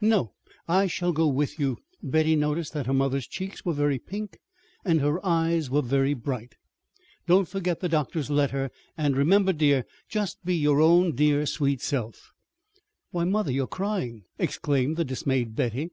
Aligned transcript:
"No, 0.00 0.32
I 0.66 0.88
shall 0.88 1.12
go 1.12 1.28
with 1.28 1.60
you." 1.60 1.78
Betty 2.02 2.34
noticed 2.34 2.72
that 2.72 2.86
her 2.86 2.92
mother's 2.92 3.28
cheeks 3.28 3.64
were 3.64 3.72
very 3.72 4.00
pink 4.00 4.40
and 4.84 5.00
her 5.00 5.24
eyes 5.24 5.68
very 5.68 6.12
bright. 6.12 6.56
"Don't 7.28 7.46
forget 7.46 7.78
the 7.78 7.88
doctor's 7.88 8.28
letter; 8.28 8.72
and 8.98 9.16
remember, 9.16 9.52
dear, 9.52 9.84
just 10.08 10.44
be 10.44 10.54
be 10.54 10.56
your 10.56 10.80
own 10.80 11.14
dear 11.14 11.46
sweet 11.46 11.80
self." 11.80 12.32
"Why, 13.12 13.22
mother, 13.22 13.52
you're 13.52 13.68
crying!" 13.68 14.24
exclaimed 14.40 14.96
the 14.96 15.04
dismayed 15.04 15.54
Betty. 15.54 15.90